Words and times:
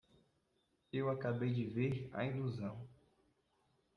Eu 0.91 1.11
acabei 1.11 1.53
de 1.53 1.63
ver 1.67 2.09
a 2.11 2.25
ilusão! 2.25 2.89